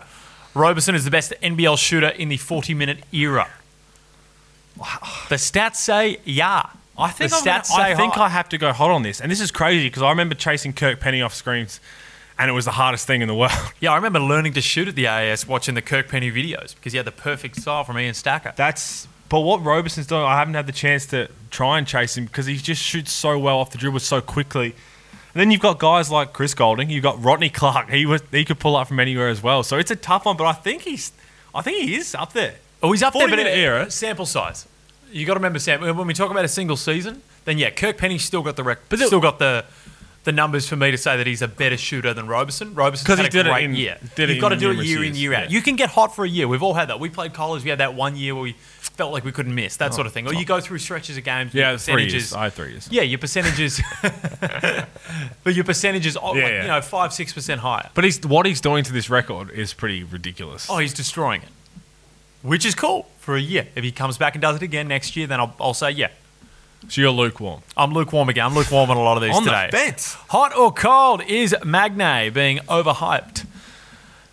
[0.54, 3.48] Roberson is the best NBL shooter in the 40 minute era.
[5.28, 6.66] The stats say yeah.
[6.98, 8.26] I think the I'm gonna- say I think hot.
[8.26, 10.72] I have to go hot on this, and this is crazy because I remember chasing
[10.74, 11.80] Kirk Penney off screens,
[12.42, 13.52] and it was the hardest thing in the world.
[13.80, 16.92] Yeah, I remember learning to shoot at the AAS watching the Kirk Penney videos because
[16.92, 18.52] he had the perfect style from Ian Stacker.
[18.56, 22.26] That's but what Robeson's doing, I haven't had the chance to try and chase him
[22.26, 24.74] because he just shoots so well off the dribble so quickly.
[25.34, 27.88] And then you've got guys like Chris Goulding, you've got Rodney Clark.
[27.90, 29.62] He was he could pull up from anywhere as well.
[29.62, 31.12] So it's a tough one, but I think he's
[31.54, 32.56] I think he is up there.
[32.82, 33.90] Oh, he's up there, 40 but it- era.
[33.90, 34.66] sample size.
[35.10, 35.80] You got to remember, Sam.
[35.80, 38.88] When we talk about a single season, then yeah, Kirk Penney's still got the rec-
[38.88, 39.64] But still got the
[40.24, 42.74] the numbers for me to say that he's a better shooter than Roberson.
[42.74, 43.98] Robeson's 'Cause had he a did it great in- year.
[44.14, 45.44] did You've got to do it year in year out.
[45.44, 45.50] yeah.
[45.50, 46.46] You can get hot for a year.
[46.46, 47.00] We've all had that.
[47.00, 47.64] We played college.
[47.64, 50.06] We had that one year where we felt like we couldn't miss that oh, sort
[50.06, 50.28] of thing.
[50.28, 50.44] Or you oh.
[50.44, 51.52] go through stretches of games.
[51.54, 52.30] Oh, Yeah, three years.
[52.30, 52.34] percentages.
[52.34, 52.88] I three years.
[52.90, 53.80] Yeah, your percentages.
[55.44, 56.62] but your percentages, oh, Yeah, like, yeah.
[56.62, 57.90] you know, five six percent higher.
[57.94, 60.68] But he's what he's doing to this record is pretty ridiculous.
[60.70, 61.48] Oh, he's destroying it,
[62.42, 63.66] which is cool for a year.
[63.74, 66.08] If he comes back and does it again next year, then I'll, I'll say yeah.
[66.88, 67.62] So you're lukewarm.
[67.76, 68.46] I'm lukewarm again.
[68.46, 69.70] I'm lukewarm on a lot of these On the today.
[69.70, 70.14] fence.
[70.30, 73.46] Hot or cold is Magnay being overhyped?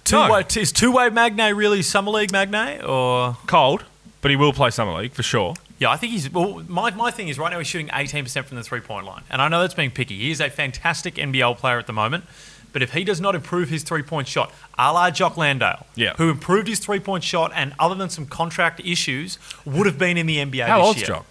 [0.04, 0.32] Two No.
[0.34, 3.84] way, is two way Magnay really summer league Magnay or Cold,
[4.22, 5.54] but he will play summer league for sure.
[5.78, 5.92] yeah?
[5.92, 6.64] I think he's well.
[6.68, 9.24] My, my thing is right now he's shooting 18 percent from the three point line,
[9.30, 10.18] and I know that's being picky.
[10.18, 12.24] He is a fantastic NBL player at the moment.
[12.72, 16.14] But if he does not improve his three point shot, a la Jock Landale, Yeah.
[16.18, 20.18] who improved his three point shot and other than some contract issues, would have been
[20.18, 21.08] in the NBA How this old's year.
[21.08, 21.26] Jock?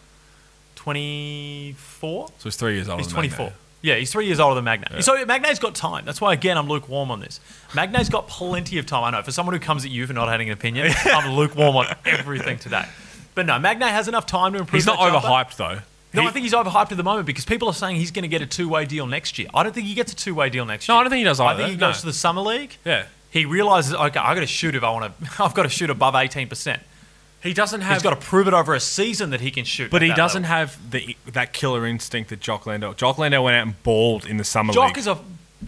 [0.79, 2.29] 24?
[2.38, 2.99] So he's three years older.
[3.03, 3.47] He's than 24.
[3.47, 3.53] Magnay.
[3.81, 5.03] Yeah, he's three years older than Magnay.
[5.03, 6.05] So Magnay's got time.
[6.05, 7.41] That's why, again, I'm lukewarm on this.
[7.75, 9.05] Magnay's got plenty of time.
[9.05, 9.23] I know.
[9.23, 12.59] For someone who comes at you for not having an opinion, I'm lukewarm on everything
[12.59, 12.87] today.
[13.35, 14.75] But no, Magnay has enough time to improve.
[14.83, 15.79] He's not overhyped though.
[16.14, 18.23] No, He- I think he's overhyped at the moment because people are saying he's going
[18.23, 19.49] to get a two-way deal next year.
[19.55, 20.95] I don't think he gets a two-way deal next year.
[20.95, 21.01] No.
[21.01, 21.62] I don't think he does either.
[21.62, 21.88] I think he No.
[21.88, 22.77] goes to the summer league.
[22.85, 23.05] Yeah.
[23.31, 25.27] He realizes, okay, I got to shoot if I want to.
[25.45, 26.83] I've got to shoot above 18 percent.
[27.42, 29.90] He doesn't have He's got to prove it over a season that he can shoot.
[29.90, 30.57] But he doesn't level.
[30.57, 32.94] have the that killer instinct that Jock Landale.
[32.94, 34.98] Jock Landale went out and balled in the summer Jock league.
[34.98, 35.18] is a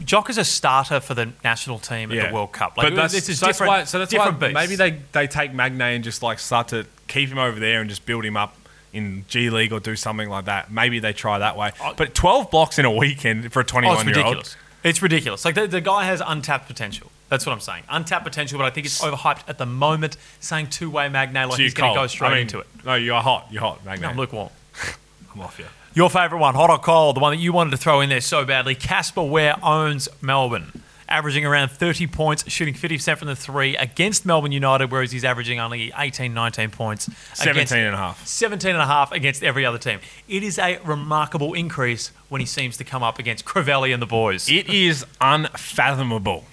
[0.05, 2.77] Jock is a starter for the national team at the World Cup.
[2.77, 3.71] Like, but that's, this is so that's different.
[3.71, 3.85] why.
[3.85, 4.55] So that's why beast.
[4.55, 7.91] maybe they, they take Magnay and just like start to keep him over there and
[7.91, 8.57] just build him up
[8.93, 10.71] in G League or do something like that.
[10.73, 11.73] Maybe they try that way.
[11.97, 14.35] But twelve blocks in a weekend for a Oh, twenty-one it's year old.
[14.37, 14.57] ridiculous.
[14.83, 15.45] It's ridiculous.
[15.45, 17.10] Like the, the guy has untapped potential.
[17.31, 17.85] That's what I'm saying.
[17.89, 20.17] Untapped potential, but I think it's overhyped at the moment.
[20.41, 22.67] Saying two-way Magnay like So he's going to go straight I mean, into it.
[22.85, 23.47] No, you're hot.
[23.51, 24.03] You're hot, Magnay.
[24.03, 24.51] No, I'm lukewarm.
[25.35, 25.67] I'm off you.
[25.95, 28.21] Your favourite one, hot or cold, the one that you wanted to throw in there
[28.21, 28.75] so badly.
[28.75, 34.53] Casper Ware owns Melbourne, averaging around 30 points, shooting 50% from the three against Melbourne
[34.53, 37.09] United, whereas he's averaging only 18, 19 points.
[37.35, 38.25] 17 against- and a half.
[38.27, 39.99] 17 and a half against every other team.
[40.29, 44.07] It is a remarkable increase when he seems to come up against Crivelli and the
[44.07, 44.49] boys.
[44.49, 46.45] It is unfathomable.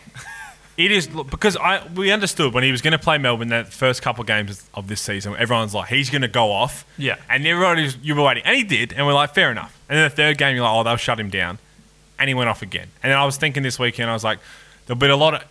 [0.77, 4.03] It is because I we understood when he was going to play Melbourne that first
[4.03, 5.35] couple of games of this season.
[5.35, 6.85] Everyone's like, he's going to go off.
[6.99, 7.17] Yeah.
[7.27, 9.75] And everybody, you were waiting, and he did, and we're like, fair enough.
[9.89, 11.57] And then the third game, you're like, oh, they'll shut him down,
[12.19, 12.89] and he went off again.
[13.01, 14.37] And then I was thinking this weekend, I was like,
[14.85, 15.43] there'll be a lot of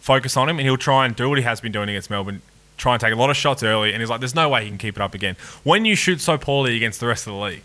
[0.00, 2.42] focus on him, and he'll try and do what he has been doing against Melbourne,
[2.76, 3.94] try and take a lot of shots early.
[3.94, 5.36] And he's like, there's no way he can keep it up again.
[5.62, 7.62] When you shoot so poorly against the rest of the league,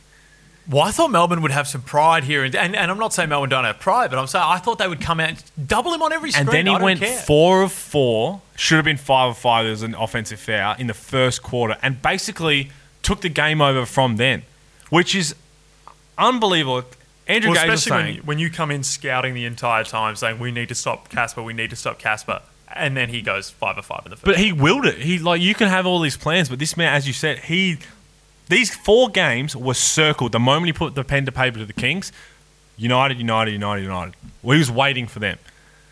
[0.69, 3.30] Well, I thought Melbourne would have some pride here, and, and, and I'm not saying
[3.30, 5.93] Melbourne don't have pride, but I'm saying I thought they would come out and double
[5.93, 6.47] him on every screen.
[6.47, 7.17] And then he went care.
[7.19, 8.41] four of four.
[8.58, 9.63] Should have been five of five.
[9.63, 13.86] There was an offensive foul in the first quarter, and basically took the game over
[13.86, 14.43] from then,
[14.89, 15.36] which is
[16.17, 16.84] unbelievable.
[17.27, 19.84] Andrew Well, Gaze was especially when saying, you, when you come in scouting the entire
[19.84, 22.41] time, saying we need to stop Casper, we need to stop Casper,
[22.73, 24.25] and then he goes five of five in the first.
[24.25, 24.97] but he willed it.
[24.99, 27.80] He like you can have all these plans, but this man, as you said, he
[28.49, 30.31] these four games were circled.
[30.31, 32.12] The moment he put the pen to paper to the Kings,
[32.77, 34.15] United, United, United, United.
[34.43, 35.38] Well, he was waiting for them.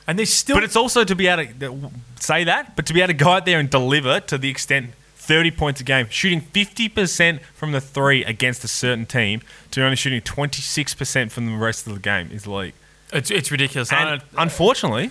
[0.08, 3.02] and there's still But it's also to be able to say that, but to be
[3.02, 6.40] able to go out there and deliver to the extent 30 points a game, shooting
[6.42, 9.42] 50% from the three against a certain team,
[9.72, 12.74] to only shooting 26% from the rest of the game is league.
[13.12, 13.92] it's, it's ridiculous.
[13.92, 15.10] And unfortunately,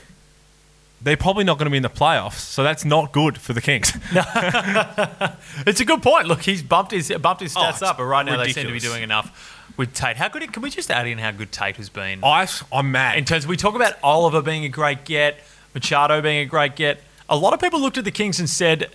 [1.05, 3.61] they're probably not going to be in the playoffs, so that's not good for the
[3.61, 3.93] Kings.
[5.67, 6.27] It's a good point.
[6.27, 8.67] Look, he's bumped his bumped his Oh, stats it's up, but right now they seem
[8.67, 10.17] to be doing enough with Tate.
[10.17, 10.53] How good?
[10.53, 12.25] Can we just add in how good Tate has been?
[12.25, 13.19] I, I'm mad.
[13.19, 15.39] In terms, we talk about Oliver being a great get,
[15.75, 17.01] Machado being a great get.
[17.29, 18.87] A lot of people looked at the Kings and said uh,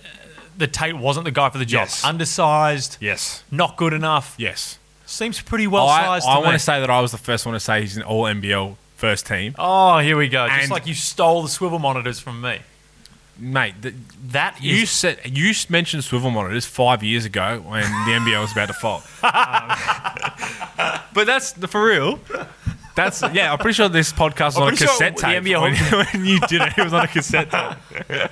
[0.58, 1.86] that Tate wasn't the guy for the job.
[1.86, 2.04] Yes.
[2.04, 3.42] Undersized, yes.
[3.50, 4.34] not good enough.
[4.38, 4.78] Yes.
[5.06, 6.28] Seems pretty well I, sized.
[6.28, 8.02] I to want to say that I was the first one to say he's an
[8.02, 9.54] all NBL first team.
[9.58, 10.46] Oh, here we go.
[10.46, 12.58] Just And- like you stole the swivel monitors from me.
[13.38, 13.94] Mate, th-
[14.32, 18.52] That is You said you mentioned swivel monitors five years ago when the NBA was
[18.52, 19.02] about to fall.
[19.22, 22.18] Um, but that's for real.
[22.94, 23.52] That's yeah.
[23.52, 25.74] I'm pretty sure this podcast was on a pretty sure cassette the tape when,
[26.14, 26.78] when you did it.
[26.78, 28.30] It was on a cassette tape.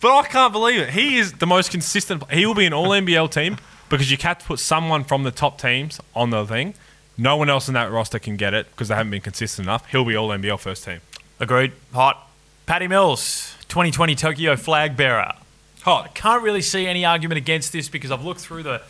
[0.00, 0.90] but I can't believe it.
[0.90, 2.30] He is the most consistent.
[2.32, 3.56] He will be an All NBL team
[3.88, 6.74] because you have to put someone from the top teams on the thing.
[7.20, 9.84] No one else in that roster can get it because they haven't been consistent enough.
[9.90, 11.00] He'll be All NBL first team.
[11.38, 11.72] agreed.
[11.92, 12.26] Hot.
[12.66, 15.34] Patty Mills, 2020 Tokyo flag bearer.
[15.82, 16.14] Hot.
[16.14, 18.80] Can't really see any argument against this because I've looked through the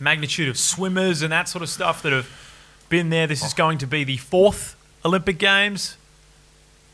[0.00, 2.28] magnitude of swimmers and that sort of stuff that have
[2.88, 3.26] been there.
[3.26, 5.96] This is going to be the fourth Olympic Games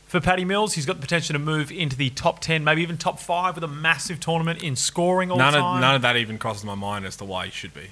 [0.06, 0.74] for Patty Mills.
[0.74, 3.64] He's got the potential to move into the top 10, maybe even top five with
[3.64, 5.76] a massive tournament in scoring all none time.
[5.76, 7.88] of none of that even crosses my mind as to why he should be.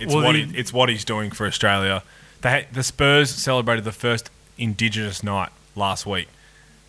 [0.00, 2.02] It's Well, what the- he, it's what he's doing for Australia.
[2.42, 6.28] They, the Spurs celebrated the first Indigenous night last week.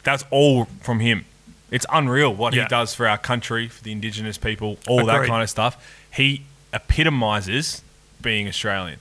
[0.04, 1.26] That's all from him.
[1.72, 2.64] It's unreal what Yeah.
[2.64, 5.84] he does for our country, for the Indigenous people, all that kind of stuff.
[6.12, 7.82] He epitomizes
[8.22, 9.00] being Australian.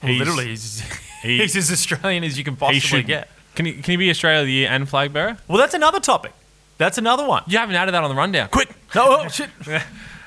[0.00, 0.80] He's- literally, he's,
[1.22, 3.28] he- he's as Australian as you can possibly should get.
[3.54, 5.36] Can he, can he be Australia of the Year and flag bearer?
[5.46, 6.32] Well, that's another topic.
[6.76, 7.44] That's another one.
[7.46, 8.48] You haven't added that on the rundown.
[8.48, 8.70] Quick!
[8.94, 9.48] No, oh, shit.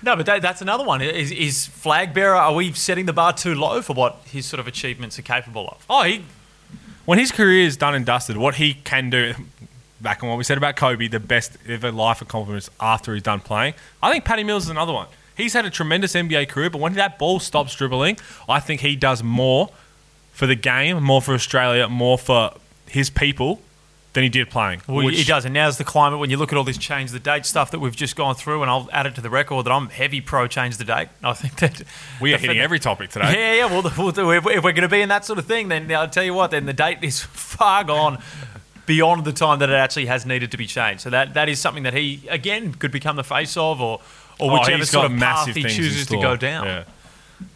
[0.07, 1.01] No, but that, that's another one.
[1.01, 2.33] Is, is flag bearer?
[2.33, 5.67] Are we setting the bar too low for what his sort of achievements are capable
[5.67, 5.85] of?
[5.89, 6.23] Oh, he
[7.03, 9.33] when his career is done and dusted, what he can do.
[9.99, 13.41] Back on what we said about Kobe, the best ever life accomplishments after he's done
[13.41, 13.73] playing.
[14.01, 15.07] I think Patty Mills is another one.
[15.35, 18.17] He's had a tremendous NBA career, but when that ball stops dribbling,
[18.47, 19.71] I think he does more
[20.31, 22.53] for the game, more for Australia, more for
[22.87, 23.59] his people
[24.13, 24.81] than he did playing.
[24.87, 27.11] Well, which- he does, and now's the climate when you look at all this change
[27.11, 29.65] the date stuff that we've just gone through, and I'll add it to the record
[29.65, 31.09] that I'm heavy pro change the date.
[31.23, 31.83] I think that
[32.19, 33.33] We are hitting every topic today.
[33.33, 33.65] Yeah, yeah.
[33.65, 35.91] Well, the, well the, if, we're going to be in that sort of thing, then
[35.91, 36.51] I'll tell you what.
[36.51, 38.21] Then the date is far gone
[38.85, 41.01] beyond the time that it actually has needed to be changed.
[41.01, 43.99] So that that is something that he again could become the face of, or
[44.39, 46.65] or Oh, whichever he's sort of massive path he chooses to go down.
[46.65, 46.83] Yeah.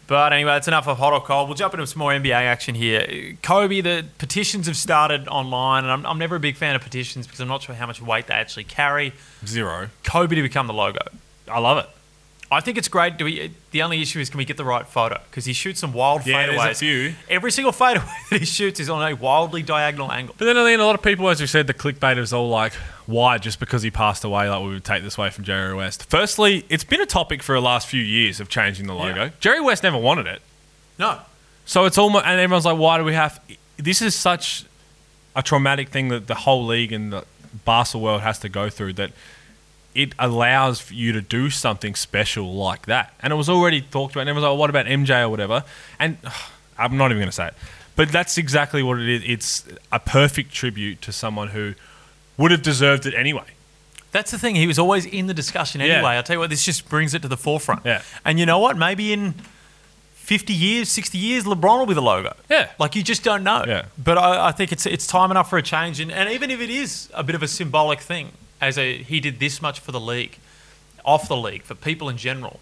[0.06, 1.48] But anyway, that's enough of hot or cold.
[1.48, 3.36] We'll jump into some more NBA action here.
[3.42, 7.26] Kobe, the petitions have started online, and I'm, I'm never a big fan of petitions
[7.26, 9.14] because I'm not sure how much weight they actually carry.
[9.46, 9.88] Zero.
[10.04, 11.00] Kobe to become the logo.
[11.48, 11.88] I love it.
[12.52, 13.16] I think it's great.
[13.16, 13.50] Do we?
[13.70, 15.18] The only issue is can we get the right photo?
[15.30, 16.62] Because he shoots some wild Yeah, fadeaways.
[16.64, 17.14] there's a few.
[17.30, 20.34] Every single fadeaway that he shoots is on a wildly diagonal angle.
[20.38, 22.74] But then again, a lot of people, as you said, the clickbait is all like,
[23.06, 26.08] why just because he passed away, like we would take this away from Jerry West.
[26.10, 29.24] Firstly, it's been a topic for the last few years of changing the logo.
[29.24, 29.30] Yeah.
[29.40, 30.42] Jerry West never wanted it.
[30.98, 31.18] No,
[31.64, 33.40] So it's almost, and everyone's like, why do we have,
[33.78, 34.64] this is such
[35.34, 37.24] a traumatic thing that the whole league and the
[37.64, 39.10] basketball world has to go through that
[39.94, 43.14] it allows for you to do something special like that.
[43.20, 45.64] And it was already talked about, and everyone's like, well, what about MJ or whatever?
[45.98, 46.32] And ugh,
[46.78, 47.54] I'm not even going to say it.
[47.94, 49.22] But that's exactly what it is.
[49.26, 51.74] It's a perfect tribute to someone who
[52.38, 53.44] would have deserved it anyway.
[54.12, 54.54] that's the thing.
[54.56, 55.86] He was always in the discussion Yeah.
[55.96, 56.12] anyway.
[56.12, 57.84] I'll tell you what, this just brings it to the forefront.
[57.84, 58.00] Yeah.
[58.24, 58.76] And you know what?
[58.78, 59.34] Maybe in
[60.14, 62.34] 50 years, 60 years, LeBron will be the logo.
[62.48, 62.70] Yeah.
[62.78, 63.64] Like you just don't know.
[63.66, 63.84] Yeah.
[64.02, 66.00] But I, I think it's it's time enough for a change.
[66.00, 68.32] And, and even if it is a bit of a symbolic thing,
[68.62, 70.38] as a he did this much for the league,
[71.04, 72.60] off the league, for people in general,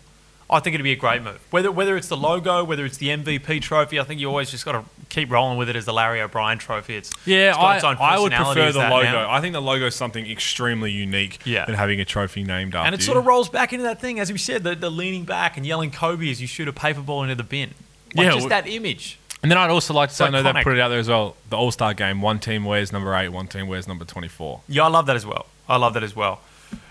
[0.49, 1.41] I think it'd be a great move.
[1.51, 4.65] Whether whether it's the logo, whether it's the MVP trophy, I think you always just
[4.65, 6.97] got to keep rolling with it as the Larry O'Brien trophy.
[6.97, 9.03] It's Yeah, it's I, I would prefer the logo.
[9.03, 9.31] now.
[9.31, 11.67] I think the logo is something extremely unique Yeah.
[11.67, 13.07] than having a trophy named after And it you.
[13.07, 15.67] sort of rolls back into that thing, as we said, the, the leaning back and
[15.67, 17.71] yelling Kobe as you shoot a paper ball into the bin.
[18.15, 19.19] Like Yeah, just that image.
[19.43, 21.09] And then I'd also like to say, I know they put it out there as
[21.09, 21.35] well.
[21.49, 24.61] The All Star game, one team wears number eight, one team wears number 24.
[24.69, 25.47] Yeah, I love that as well.
[25.71, 26.41] I love that as well.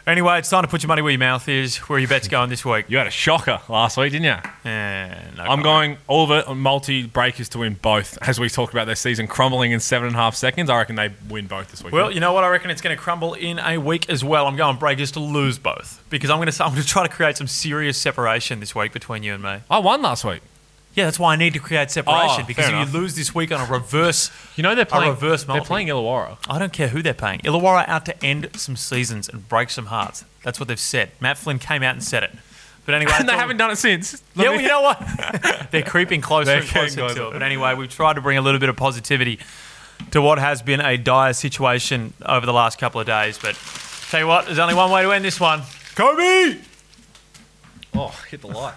[0.07, 1.77] Anyway, it's time to put your money where your mouth is.
[1.77, 2.86] Where are your bets going this week?
[2.89, 4.69] You had a shocker last week, didn't you?
[4.71, 5.07] Eh,
[5.38, 5.63] no I'm comment.
[5.63, 8.17] going all of it on multi breakers to win both.
[8.21, 10.95] As we talked about their season crumbling in seven and a half seconds, I reckon
[10.95, 11.93] they win both this week.
[11.93, 12.43] Well, you know what?
[12.43, 14.47] I reckon it's going to crumble in a week as well.
[14.47, 17.13] I'm going Breakers to lose both because I'm going to I'm going to try to
[17.13, 19.59] create some serious separation this week between you and me.
[19.69, 20.41] I won last week.
[21.00, 22.93] Yeah, that's why I need to create separation Oh, because fair if enough.
[22.93, 25.08] you lose this week on a reverse, You know they're playing.
[25.08, 25.66] A reverse they're multi.
[25.68, 26.38] playing Illawarra.
[26.50, 27.39] I don't care who they're paying.
[27.39, 30.26] Illawarra out to end some seasons and break some hearts.
[30.43, 31.12] That's what they've said.
[31.22, 32.32] Matt Flynn came out and said it.
[32.86, 34.22] But anyway, and they haven't done it since.
[34.36, 35.68] Yeah, well, you know what?
[35.72, 37.24] They're creeping closer They're and closer to closer.
[37.28, 37.32] it.
[37.34, 39.39] But anyway, we've tried to bring a little bit of positivity
[40.12, 43.38] to what has been a dire situation over the last couple of days.
[43.38, 43.58] But
[44.10, 45.62] tell you what, there's only one way to end this one.
[45.95, 46.58] Kobe!
[47.95, 48.76] Oh, hit the light.